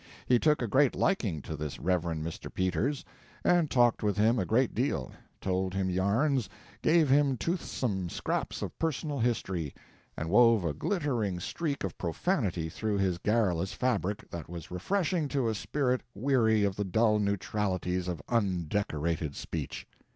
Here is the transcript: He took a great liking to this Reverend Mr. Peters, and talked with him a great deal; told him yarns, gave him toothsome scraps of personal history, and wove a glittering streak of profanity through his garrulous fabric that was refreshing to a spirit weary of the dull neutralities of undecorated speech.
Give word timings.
He 0.25 0.39
took 0.39 0.63
a 0.63 0.67
great 0.67 0.95
liking 0.95 1.43
to 1.43 1.55
this 1.55 1.77
Reverend 1.77 2.25
Mr. 2.25 2.51
Peters, 2.51 3.05
and 3.43 3.69
talked 3.69 4.01
with 4.01 4.17
him 4.17 4.39
a 4.39 4.47
great 4.47 4.73
deal; 4.73 5.11
told 5.39 5.75
him 5.75 5.91
yarns, 5.91 6.49
gave 6.81 7.07
him 7.07 7.37
toothsome 7.37 8.09
scraps 8.09 8.63
of 8.63 8.79
personal 8.79 9.19
history, 9.19 9.75
and 10.17 10.27
wove 10.31 10.65
a 10.65 10.73
glittering 10.73 11.39
streak 11.39 11.83
of 11.83 11.99
profanity 11.99 12.67
through 12.67 12.97
his 12.97 13.19
garrulous 13.19 13.73
fabric 13.73 14.27
that 14.31 14.49
was 14.49 14.71
refreshing 14.71 15.27
to 15.27 15.47
a 15.49 15.53
spirit 15.53 16.01
weary 16.15 16.63
of 16.63 16.77
the 16.77 16.83
dull 16.83 17.19
neutralities 17.19 18.07
of 18.07 18.23
undecorated 18.27 19.35
speech. 19.35 19.85